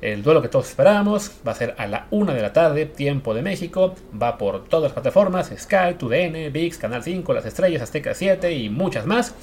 [0.00, 3.34] El duelo que todos esperábamos va a ser a la 1 de la tarde, tiempo
[3.34, 3.94] de México.
[4.20, 8.68] Va por todas las plataformas: Sky, TUDN, VIX, Canal 5, Las Estrellas, Azteca 7 y
[8.68, 9.34] muchas más.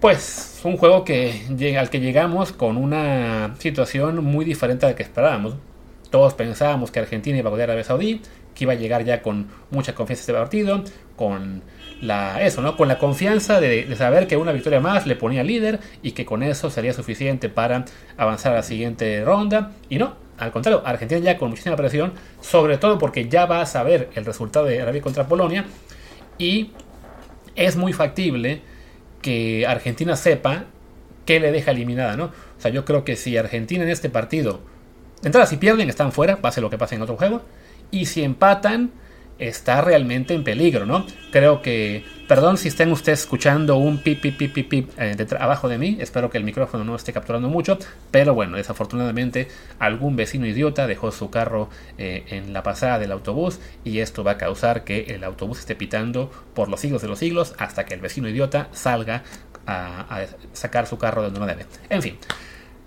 [0.00, 5.04] Pues un juego que, al que llegamos con una situación muy diferente a la que
[5.04, 5.54] esperábamos.
[6.10, 8.20] Todos pensábamos que Argentina iba a golear a Arabia Saudí,
[8.56, 10.82] que iba a llegar ya con mucha confianza este partido,
[11.22, 11.62] con
[12.00, 12.76] la, eso, ¿no?
[12.76, 16.42] Con la confianza de, saber que una victoria más le ponía líder y que con
[16.42, 17.84] eso sería suficiente para
[18.16, 19.70] avanzar a la siguiente ronda.
[19.88, 23.66] Y no, al contrario, Argentina ya con muchísima presión, sobre todo porque ya va a
[23.66, 25.64] saber el resultado de Arabia contra Polonia
[26.38, 26.72] y
[27.54, 28.62] es muy factible
[29.20, 30.64] que Argentina sepa
[31.24, 32.24] que le deja eliminada, ¿no?
[32.24, 34.60] O sea, yo creo que si Argentina en este partido,
[35.20, 37.42] de entrada si pierden están fuera, pase lo que pase en otro juego,
[37.92, 38.90] y si empatan,
[39.48, 41.06] está realmente en peligro, ¿no?
[41.30, 45.68] Creo que, perdón si estén ustedes escuchando un pip, pip, pip, pip, pip eh, abajo
[45.68, 47.78] de mí, espero que el micrófono no esté capturando mucho,
[48.10, 53.60] pero bueno, desafortunadamente algún vecino idiota dejó su carro eh, en la pasada del autobús
[53.84, 57.18] y esto va a causar que el autobús esté pitando por los siglos de los
[57.18, 59.22] siglos hasta que el vecino idiota salga
[59.66, 61.66] a, a sacar su carro de donde no debe.
[61.90, 62.18] En fin.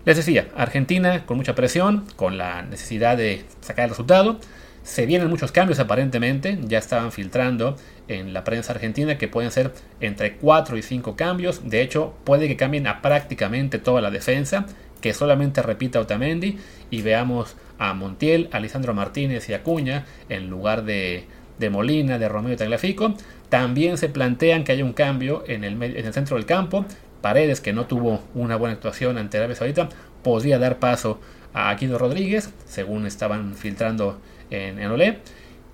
[0.05, 4.39] Les decía, Argentina con mucha presión, con la necesidad de sacar el resultado.
[4.85, 7.75] Se vienen muchos cambios aparentemente, ya estaban filtrando
[8.07, 12.47] en la prensa argentina que pueden ser entre 4 y 5 cambios, de hecho puede
[12.47, 14.67] que cambien a prácticamente toda la defensa,
[15.01, 16.59] que solamente repita Otamendi
[16.91, 21.25] y veamos a Montiel, a Lisandro Martínez y Acuña en lugar de,
[21.57, 23.15] de Molina, de Romeo y.
[23.49, 26.85] También se plantean que haya un cambio en el, en el centro del campo,
[27.21, 29.89] Paredes, que no tuvo una buena actuación ante Arabia Saudita,
[30.21, 31.19] podría dar paso
[31.55, 34.19] a Aquino Rodríguez, según estaban filtrando
[34.49, 35.19] en, en Olé.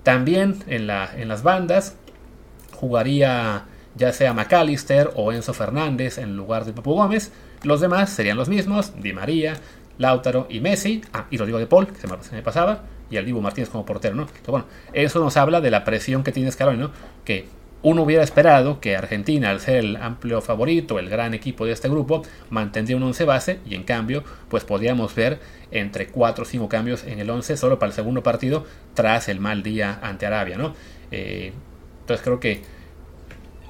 [0.02, 1.96] También en, la, en las bandas
[2.74, 7.32] jugaría ya sea McAllister o Enzo Fernández en lugar de Papu Gómez.
[7.62, 9.54] Los demás serían los mismos, Di María,
[9.98, 11.02] Lautaro y Messi.
[11.12, 12.82] Ah, y Rodrigo de Paul, que se me, pasaba.
[13.10, 14.26] Y al Dibu Martínez como portero, ¿no?
[14.46, 16.88] Bueno, eso nos habla de la presión que tiene Scaloni.
[17.24, 17.46] Que
[17.82, 21.88] uno hubiera esperado que Argentina, al ser el amplio favorito, el gran equipo de este
[21.88, 25.40] grupo, mantendría un 11 base y en cambio, pues podríamos ver
[25.70, 28.64] entre 4 o 5 cambios en el 11 solo para el segundo partido
[28.94, 30.74] tras el mal día ante Arabia, ¿no?
[31.10, 31.52] Eh,
[32.02, 32.62] entonces creo que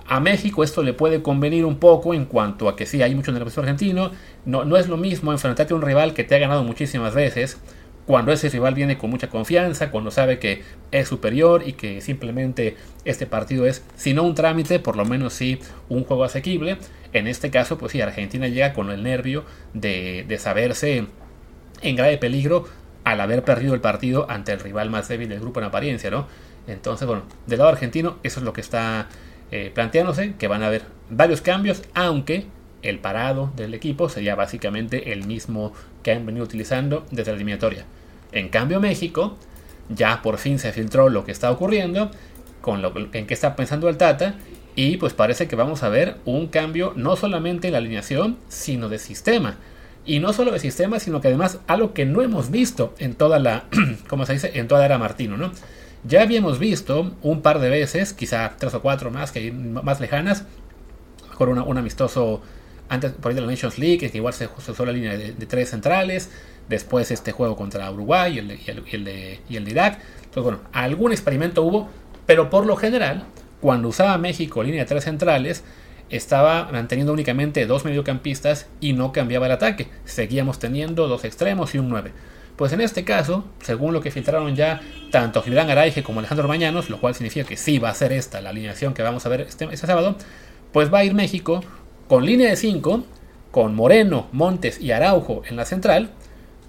[0.07, 3.33] a México esto le puede convenir un poco en cuanto a que sí, hay mucho
[3.33, 4.11] nervioso argentino,
[4.45, 7.59] no, no es lo mismo enfrentarte a un rival que te ha ganado muchísimas veces,
[8.07, 12.77] cuando ese rival viene con mucha confianza, cuando sabe que es superior y que simplemente
[13.05, 16.79] este partido es, si no un trámite, por lo menos sí un juego asequible.
[17.13, 21.07] En este caso, pues sí, Argentina llega con el nervio de, de saberse
[21.83, 22.67] en grave peligro
[23.05, 26.27] al haber perdido el partido ante el rival más débil del grupo en apariencia, ¿no?
[26.67, 29.09] Entonces, bueno, del lado argentino eso es lo que está
[29.51, 32.47] eh, planteándose, que van a haber varios cambios, aunque
[32.83, 37.85] el parado del equipo sería básicamente el mismo que han venido utilizando desde la eliminatoria.
[38.33, 39.37] En cambio, México
[39.89, 42.11] ya por fin se filtró lo que está ocurriendo,
[42.61, 44.37] con lo en qué está pensando el Tata,
[44.75, 48.89] y pues parece que vamos a ver un cambio no solamente en la alineación, sino
[48.89, 49.59] de sistema.
[50.05, 53.39] Y no solo de sistema, sino que además algo que no hemos visto en toda
[53.39, 53.65] la,
[54.09, 54.53] ¿cómo se dice?
[54.55, 55.53] En toda la era Martino, ¿no?
[56.05, 60.45] Ya habíamos visto un par de veces, quizá tres o cuatro más, que más lejanas,
[61.29, 62.43] mejor un amistoso
[62.93, 65.71] antes por ahí de la Nations League, que igual se, usó la línea de, tres
[65.71, 66.31] centrales,
[66.69, 69.99] después este juego contra Uruguay y el, de, Irak.
[70.17, 71.89] Entonces, bueno, algún experimento hubo,
[72.27, 73.25] pero por lo general,
[73.63, 75.65] cuando usaba México línea de tres centrales,
[76.11, 79.89] estaba manteniendo únicamente dos mediocampistas y no cambiaba el ataque.
[80.05, 82.13] Seguíamos teniendo dos extremos y un 9.
[82.57, 86.91] Pues en este caso, según lo que filtraron ya tanto Gilán Araige como Alejandro Mañanos,
[86.91, 89.41] lo cual significa que sí va a ser esta la alineación que vamos a ver
[89.41, 90.17] este, este sábado,
[90.73, 91.63] pues va a ir México
[92.09, 93.05] con línea de 5,
[93.51, 96.11] con Moreno, Montes y Araujo en la central,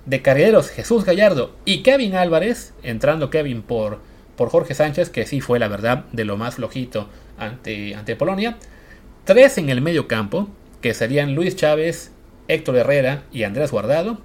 [0.05, 3.99] de cargueros Jesús Gallardo y Kevin Álvarez, entrando Kevin por,
[4.35, 8.57] por Jorge Sánchez, que sí fue la verdad de lo más flojito ante, ante Polonia,
[9.23, 10.49] tres en el medio campo,
[10.81, 12.11] que serían Luis Chávez,
[12.47, 14.19] Héctor Herrera y Andrés Guardado,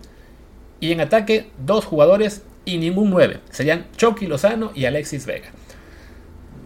[0.81, 5.51] y en ataque dos jugadores y ningún 9, serían Chucky Lozano y Alexis Vega.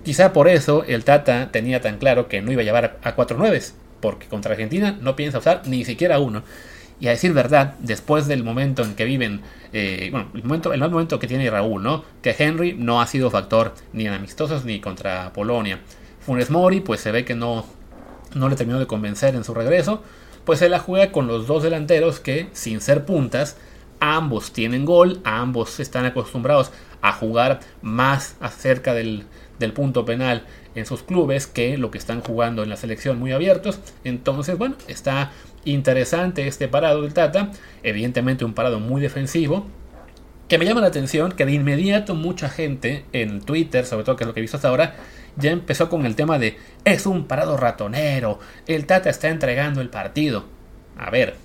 [0.04, 3.38] Quizá por eso el Tata tenía tan claro que no iba a llevar a cuatro
[3.38, 6.42] nueves, porque contra Argentina no piensa usar ni siquiera uno.
[7.00, 9.40] Y a decir verdad, después del momento en que viven,
[9.72, 12.04] eh, bueno, el, momento, el mal momento que tiene Raúl, ¿no?
[12.20, 15.80] Que Henry no ha sido factor ni en amistosos ni contra Polonia.
[16.20, 17.64] Funes Mori, pues se ve que no,
[18.34, 20.02] no le terminó de convencer en su regreso.
[20.44, 23.56] Pues se la juega con los dos delanteros que, sin ser puntas,
[23.98, 29.24] ambos tienen gol, ambos están acostumbrados a jugar más acerca del,
[29.58, 33.32] del punto penal en sus clubes que lo que están jugando en la selección muy
[33.32, 33.80] abiertos.
[34.04, 35.32] Entonces, bueno, está
[35.64, 37.50] interesante este parado del Tata.
[37.82, 39.66] Evidentemente un parado muy defensivo.
[40.48, 44.24] Que me llama la atención que de inmediato mucha gente en Twitter, sobre todo que
[44.24, 44.96] es lo que he visto hasta ahora,
[45.36, 49.88] ya empezó con el tema de es un parado ratonero, el Tata está entregando el
[49.88, 50.44] partido.
[50.98, 51.36] A ver,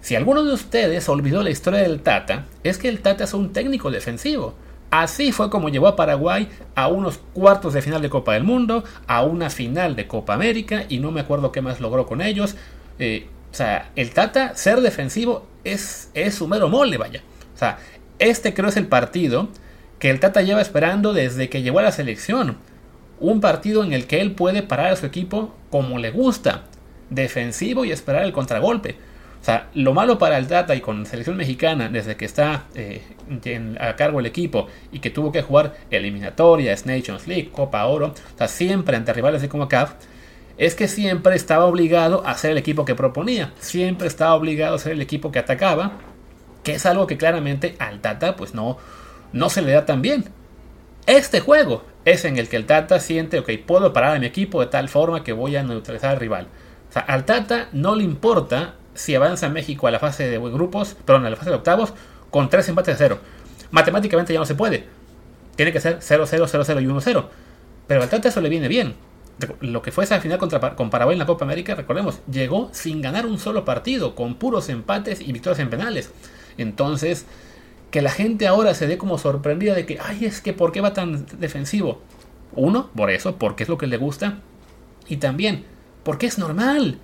[0.00, 3.52] si alguno de ustedes olvidó la historia del Tata, es que el Tata es un
[3.52, 4.54] técnico defensivo.
[4.90, 8.84] Así fue como llevó a Paraguay a unos cuartos de final de Copa del Mundo,
[9.06, 12.56] a una final de Copa América y no me acuerdo qué más logró con ellos.
[12.98, 17.22] Eh, o sea, el Tata ser defensivo es, es su mero mole, vaya.
[17.54, 17.78] O sea,
[18.18, 19.48] este creo es el partido
[19.98, 22.58] que el Tata lleva esperando desde que llegó a la selección.
[23.18, 26.64] Un partido en el que él puede parar a su equipo como le gusta,
[27.10, 28.96] defensivo y esperar el contragolpe.
[29.40, 33.02] O sea, lo malo para el Tata y con selección mexicana, desde que está eh,
[33.78, 38.38] a cargo el equipo y que tuvo que jugar eliminatorias, Nations League, Copa Oro, o
[38.38, 39.92] sea, siempre ante rivales de CONCACAF,
[40.58, 44.78] es que siempre estaba obligado a ser el equipo que proponía, siempre estaba obligado a
[44.78, 45.92] ser el equipo que atacaba,
[46.64, 48.78] que es algo que claramente al Tata pues no,
[49.32, 50.24] no se le da tan bien.
[51.06, 54.60] Este juego es en el que el Tata siente, ok, puedo parar a mi equipo
[54.60, 56.48] de tal forma que voy a neutralizar al rival.
[56.88, 60.96] O sea, al Tata no le importa si avanza México a la fase de grupos,
[61.04, 61.94] perdón, a la fase de octavos,
[62.30, 63.18] con tres empates de cero.
[63.70, 64.86] Matemáticamente ya no se puede.
[65.56, 67.26] Tiene que ser 0-0, 0-0 y 1-0.
[67.86, 68.94] Pero al Tata eso le viene bien.
[69.60, 73.02] Lo que fue esa final contra, con Paraguay en la Copa América, recordemos, llegó sin
[73.02, 76.10] ganar un solo partido, con puros empates y victorias en penales.
[76.56, 77.26] Entonces,
[77.90, 80.80] que la gente ahora se dé como sorprendida de que, ay, es que ¿por qué
[80.80, 82.00] va tan defensivo?
[82.52, 84.38] Uno, por eso, porque es lo que le gusta.
[85.06, 85.64] Y también,
[86.02, 86.98] porque es normal.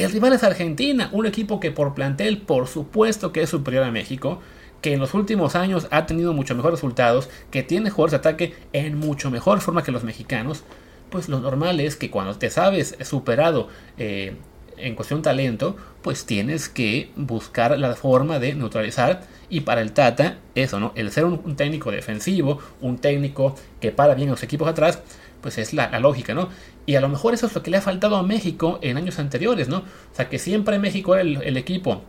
[0.00, 3.90] El rival es Argentina, un equipo que por plantel por supuesto que es superior a
[3.90, 4.40] México,
[4.80, 8.54] que en los últimos años ha tenido mucho mejores resultados, que tiene jugadores de ataque
[8.72, 10.64] en mucho mejor forma que los mexicanos,
[11.10, 14.36] pues lo normal es que cuando te sabes superado eh,
[14.78, 19.24] en cuestión talento, pues tienes que buscar la forma de neutralizar.
[19.50, 20.92] Y para el Tata, eso, ¿no?
[20.94, 25.02] El ser un, un técnico defensivo, un técnico que para bien a los equipos atrás,
[25.40, 26.48] pues es la, lógica, ¿no?
[26.86, 29.18] Y a lo mejor eso es lo que le ha faltado a México en años
[29.18, 29.78] anteriores, ¿no?
[29.78, 32.02] O sea, que siempre México era el, equipo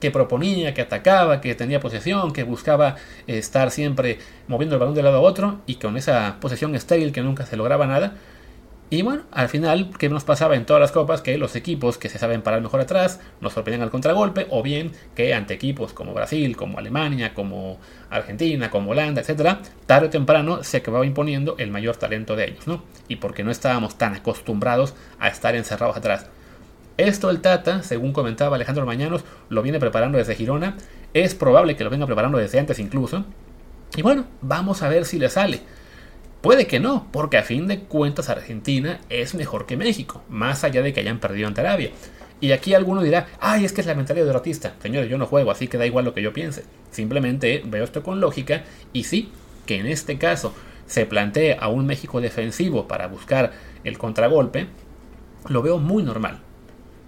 [0.00, 5.02] que proponía, que atacaba, que tenía posesión, que buscaba estar siempre moviendo el balón de
[5.02, 8.14] lado a otro y con esa posesión estéril que nunca se lograba nada,
[8.88, 11.20] y bueno, al final, ¿qué nos pasaba en todas las copas?
[11.20, 14.92] Que los equipos que se saben parar mejor atrás nos sorprendían al contragolpe, o bien
[15.16, 17.78] que ante equipos como Brasil, como Alemania, como
[18.10, 22.68] Argentina, como Holanda, etcétera, tarde o temprano se acababa imponiendo el mayor talento de ellos,
[22.68, 22.84] ¿no?
[23.08, 26.26] Y porque no estábamos tan acostumbrados a estar encerrados atrás.
[26.96, 30.76] Esto el Tata, según comentaba Alejandro Mañanos, lo viene preparando desde Girona.
[31.12, 33.24] Es probable que lo venga preparando desde antes incluso.
[33.96, 35.60] Y bueno, vamos a ver si le sale.
[36.40, 40.82] Puede que no, porque a fin de cuentas Argentina es mejor que México, más allá
[40.82, 41.90] de que hayan perdido ante Arabia.
[42.40, 44.74] Y aquí alguno dirá, ay, es que es la mentalidad derrotista.
[44.80, 46.64] Señores, yo no juego, así que da igual lo que yo piense.
[46.90, 49.30] Simplemente veo esto con lógica y sí,
[49.64, 50.54] que en este caso
[50.86, 53.52] se plantee a un México defensivo para buscar
[53.84, 54.66] el contragolpe,
[55.48, 56.40] lo veo muy normal.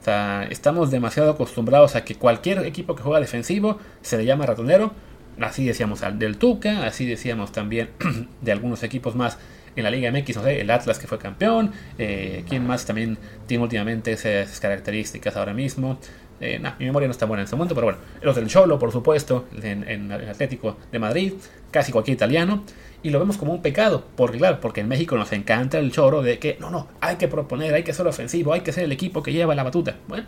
[0.00, 4.46] O sea, estamos demasiado acostumbrados a que cualquier equipo que juega defensivo se le llama
[4.46, 4.92] ratonero.
[5.40, 7.90] Así decíamos al del Tuca, así decíamos también
[8.42, 9.38] de algunos equipos más
[9.76, 13.16] en la Liga MX, no sé, el Atlas que fue campeón, eh, ¿quién más también
[13.46, 15.98] tiene últimamente esas características ahora mismo?
[16.40, 18.92] Eh, mi memoria no está buena en este momento, pero bueno, los del Cholo, por
[18.92, 21.32] supuesto, en, en, el Atlético de Madrid,
[21.70, 22.64] casi cualquier italiano,
[23.02, 26.22] y lo vemos como un pecado, porque claro, porque en México nos encanta el choro
[26.22, 28.92] de que no, no, hay que proponer, hay que ser ofensivo, hay que ser el
[28.92, 29.96] equipo que lleva la batuta.
[30.08, 30.26] Bueno,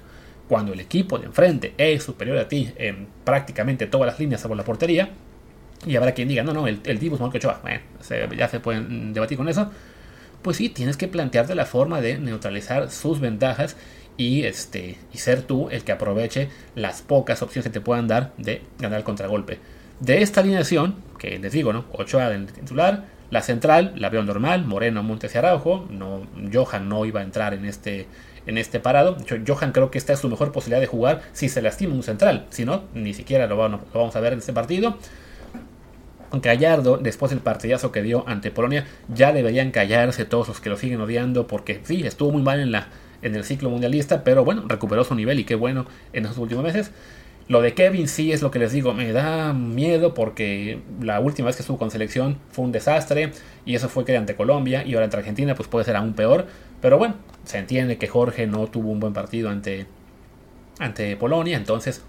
[0.51, 4.57] cuando el equipo de enfrente es superior a ti en prácticamente todas las líneas salvo
[4.57, 5.11] la portería,
[5.87, 7.79] y habrá quien diga, no, no, el, el Dibu mejor que Ochoa, bueno,
[8.37, 9.71] ya se pueden debatir con eso,
[10.43, 13.77] pues sí, tienes que plantearte la forma de neutralizar sus ventajas
[14.17, 18.33] y, este, y ser tú el que aproveche las pocas opciones que te puedan dar
[18.37, 19.61] de ganar el contragolpe.
[20.01, 21.85] De esta alineación, que les digo, ¿no?
[21.93, 27.07] Ochoa del titular, la central la veo normal, Moreno, Montes y Araujo, no, Johan no
[27.07, 28.09] iba a entrar en este,
[28.47, 29.17] en este parado.
[29.47, 32.47] Johan creo que esta es su mejor posibilidad de jugar si se lastima un central,
[32.51, 34.97] si no, ni siquiera lo vamos, a ver en este partido.
[36.33, 40.77] Gallardo, después del partidazo que dio ante Polonia, ya deberían callarse todos los que lo
[40.77, 42.87] siguen odiando, porque sí, estuvo muy mal en, la,
[43.23, 46.63] en el ciclo mundialista, pero bueno, recuperó su nivel y qué bueno en estos últimos
[46.63, 46.93] meses.
[47.51, 51.47] Lo de Kevin sí es lo que les digo, me da miedo porque la última
[51.47, 53.33] vez que estuvo con selección fue un desastre
[53.67, 56.47] y eso fue que ante Colombia y ahora ante Argentina pues puede ser aún peor.
[56.81, 57.17] Pero bueno,
[57.51, 59.87] se entiende que Jorge no tuvo un buen partido ante,
[60.79, 62.03] ante Polonia, entonces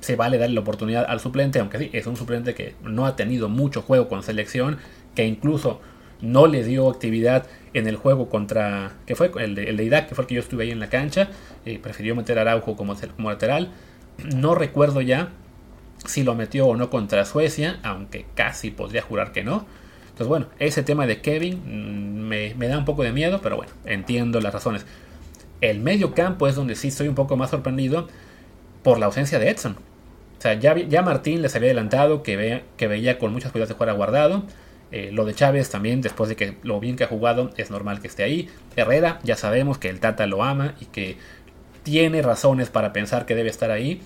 [0.00, 3.16] se vale darle la oportunidad al suplente, aunque sí, es un suplente que no ha
[3.16, 4.78] tenido mucho juego con selección,
[5.14, 5.80] que incluso
[6.20, 10.14] no le dio actividad en el juego contra, que fue el de, el Irak, que
[10.14, 11.28] fue el que yo estuve ahí en la cancha,
[11.82, 13.70] prefirió meter a Araujo como, como lateral.
[14.34, 15.30] No recuerdo ya
[16.04, 19.66] si lo metió o no contra Suecia, aunque casi podría jurar que no.
[20.22, 23.72] Entonces, bueno, ese tema de Kevin mm, me, da un poco de miedo, pero bueno,
[23.84, 24.86] entiendo las razones.
[25.60, 28.06] El medio campo es donde sí estoy un poco más sorprendido
[28.84, 29.72] por la ausencia de Edson.
[30.38, 32.36] O sea, ya, Martín les había adelantado que,
[32.78, 34.44] veía con muchas posibilidades de jugar a guardado.
[34.92, 38.00] Eh, lo de Chávez también, después de que lo bien que ha jugado, es normal
[38.00, 38.48] que esté ahí.
[38.76, 41.16] Herrera, ya sabemos que el Tata lo ama y que
[41.82, 44.00] tiene razones para pensar que debe estar ahí.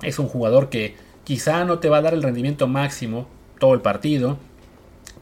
[0.00, 3.28] Es un jugador que quizá no te va a dar el rendimiento máximo
[3.58, 4.38] todo el partido,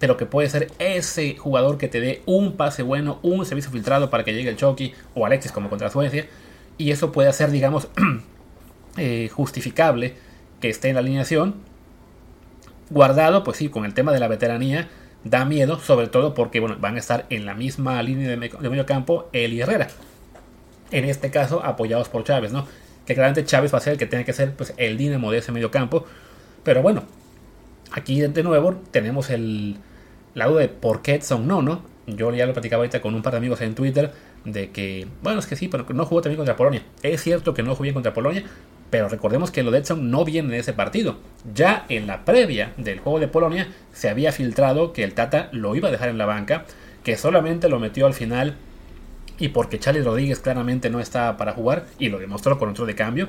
[0.02, 4.10] pero que puede ser ese jugador que te dé un pase bueno, un servicio filtrado
[4.10, 6.26] para que llegue el Chucky o Alexis como contra Suecia.
[6.76, 7.86] Y eso puede ser, digamos,
[8.96, 10.14] eh, justificable
[10.60, 11.54] que esté en la alineación.
[12.90, 14.88] Guardado, pues sí, con el tema de la veteranía,
[15.22, 18.86] da miedo, sobre todo porque bueno, van a estar en la misma línea de, medio
[18.86, 19.86] campo él y Herrera
[20.90, 22.66] en este caso apoyados por Chávez, ¿no?
[23.06, 25.38] Que claramente Chávez va a ser el que tiene que ser pues, el dinamo de
[25.38, 26.06] ese medio campo.
[26.64, 27.04] Pero bueno,
[27.92, 29.78] aquí de nuevo tenemos el,
[30.34, 31.82] la duda de por qué Edson no, ¿no?
[32.06, 34.12] Yo ya lo platicaba ahorita con un par de amigos en Twitter
[34.44, 36.82] de que, bueno, es que sí, pero no jugó también contra Polonia.
[37.02, 38.44] Es cierto que no jugó contra Polonia,
[38.90, 41.16] pero recordemos que lo de Edson no viene de ese partido.
[41.54, 45.76] Ya en la previa del juego de Polonia se había filtrado que el Tata lo
[45.76, 46.64] iba a dejar en la banca,
[47.04, 48.56] que solamente lo metió al final
[49.38, 52.94] y porque Charlie Rodríguez claramente no estaba para jugar y lo demostró con otro de
[52.94, 53.28] cambio.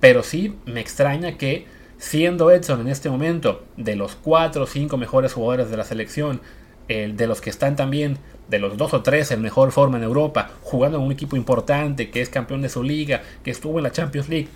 [0.00, 1.66] Pero sí me extraña que
[1.98, 6.40] siendo Edson en este momento de los 4 o 5 mejores jugadores de la selección,
[6.88, 10.04] el de los que están también de los 2 o 3 en mejor forma en
[10.04, 13.84] Europa, jugando en un equipo importante que es campeón de su liga, que estuvo en
[13.84, 14.48] la Champions League.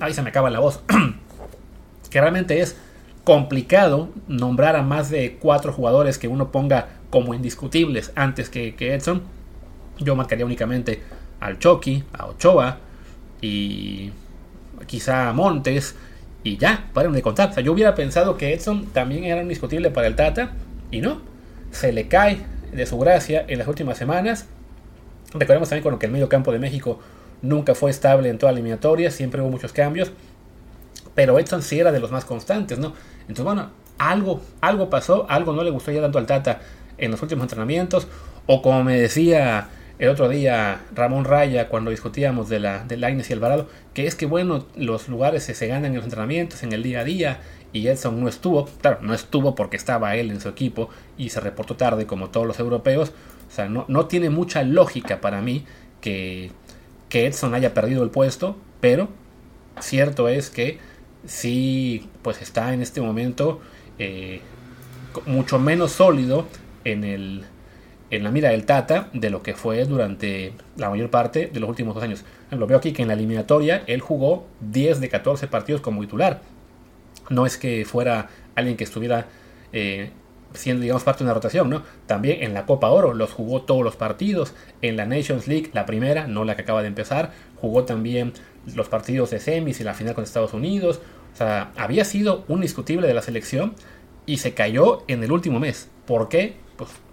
[0.00, 0.80] Ahí se me acaba la voz.
[2.10, 2.76] que realmente es
[3.24, 8.94] complicado nombrar a más de 4 jugadores que uno ponga como indiscutibles antes que, que
[8.94, 9.22] Edson
[9.98, 11.02] yo marcaría únicamente
[11.40, 12.78] al Chucky, a Ochoa
[13.40, 14.12] y
[14.86, 15.96] quizá a Montes
[16.46, 17.50] y ya, para de contar.
[17.50, 20.52] O sea, yo hubiera pensado que Edson también era indiscutible para el Tata
[20.92, 21.20] y no.
[21.72, 22.38] Se le cae
[22.72, 24.46] de su gracia en las últimas semanas.
[25.34, 27.00] Recordemos también con que el medio campo de México
[27.42, 30.12] nunca fue estable en toda la eliminatoria, siempre hubo muchos cambios.
[31.16, 32.92] Pero Edson sí era de los más constantes, ¿no?
[33.22, 36.60] Entonces, bueno, algo, algo pasó, algo no le gustó ya tanto al Tata
[36.96, 38.06] en los últimos entrenamientos.
[38.46, 39.68] O como me decía
[39.98, 44.14] el otro día Ramón Raya cuando discutíamos de la de Laines y Alvarado, que es
[44.14, 47.40] que bueno, los lugares se, se ganan en los entrenamientos, en el día a día,
[47.72, 50.88] y Edson no estuvo, claro, no estuvo porque estaba él en su equipo
[51.18, 53.12] y se reportó tarde como todos los europeos,
[53.48, 55.64] o sea, no, no tiene mucha lógica para mí
[56.00, 56.50] que,
[57.08, 59.08] que Edson haya perdido el puesto, pero
[59.80, 60.78] cierto es que
[61.26, 63.60] sí pues está en este momento
[63.98, 64.40] eh,
[65.26, 66.46] mucho menos sólido
[66.84, 67.44] en, el,
[68.10, 71.68] en la mira del Tata de lo que fue durante la mayor parte de los
[71.68, 72.24] últimos dos años.
[72.50, 76.40] Lo veo aquí que en la eliminatoria él jugó 10 de 14 partidos como titular.
[77.28, 79.26] No es que fuera alguien que estuviera
[79.72, 80.10] eh,
[80.54, 81.82] siendo, digamos, parte de una rotación, ¿no?
[82.06, 84.54] También en la Copa Oro los jugó todos los partidos.
[84.82, 88.32] En la Nations League, la primera, no la que acaba de empezar, jugó también
[88.74, 91.00] los partidos de semis y la final con Estados Unidos.
[91.34, 93.74] O sea, había sido un discutible de la selección
[94.24, 95.90] y se cayó en el último mes.
[96.06, 96.56] ¿Por qué?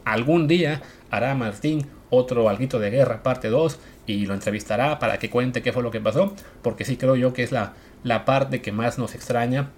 [0.05, 5.29] Algún día hará Martín otro alguito de guerra, parte 2, y lo entrevistará para que
[5.29, 7.73] cuente qué fue lo que pasó, porque sí creo yo que es la,
[8.03, 9.69] la parte que más nos extraña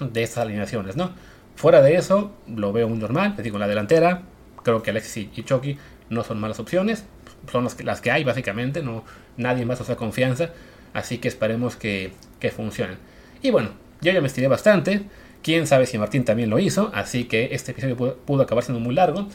[0.00, 1.12] de estas alineaciones, ¿no?
[1.54, 4.22] Fuera de eso, lo veo muy normal, les digo, en la delantera,
[4.62, 5.78] creo que Alexis y Chucky
[6.10, 7.04] no son malas opciones,
[7.50, 9.04] son las que, las que hay básicamente, no,
[9.36, 10.50] nadie más os da confianza,
[10.92, 12.98] así que esperemos que, que funcionen.
[13.42, 15.06] Y bueno, yo ya me estiré bastante,
[15.42, 18.94] quién sabe si Martín también lo hizo, así que este episodio pudo, acabar siendo muy
[18.94, 19.28] largo,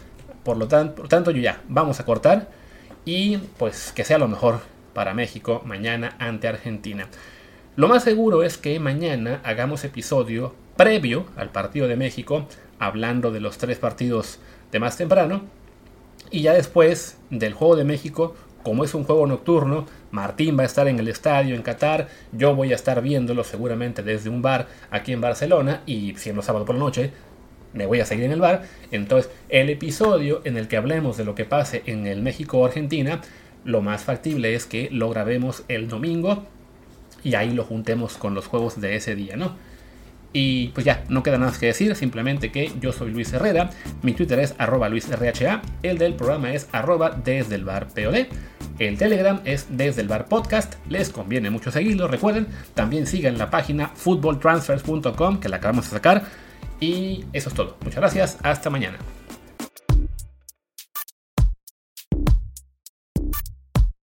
[0.47, 2.47] por lo, tanto, yo ya, vamos a cortar
[3.03, 4.61] y pues que sea lo mejor
[4.93, 7.09] para México mañana ante Argentina.
[7.75, 12.47] Lo más seguro es que mañana hagamos episodio previo al partido de México,
[12.79, 14.39] hablando de los tres partidos
[14.71, 15.41] de más temprano.
[16.31, 18.33] Y ya después del juego de México,
[18.63, 22.55] como es un juego nocturno, Martín va a estar en el estadio en Qatar, yo
[22.55, 26.75] voy a estar viéndolo seguramente desde un bar aquí en Barcelona y siendo sábado por
[26.75, 27.11] la noche,
[27.74, 28.63] me voy a seguir en el bar.
[28.91, 33.22] Entonces, el episodio en el que hablemos de lo que pase en el México-Argentina,
[33.63, 36.45] lo más factible es que lo grabemos el domingo
[37.24, 39.55] y ahí lo juntemos con los juegos de ese día, ¿no?
[40.34, 43.70] Y pues ya, no queda nada más que decir, simplemente que yo soy Luis Herrera,
[44.03, 47.88] mi Twitter es arroba luisrha, el del programa es arroba desde el bar
[48.80, 53.49] el Telegram es desde el bar podcast, les conviene mucho seguirlo, recuerden, también sigan la
[53.49, 56.26] página footballtransfers.com que la acabamos de sacar,
[56.80, 58.97] y eso es todo, muchas gracias, hasta mañana.